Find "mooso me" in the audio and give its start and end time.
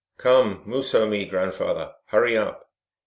0.65-1.25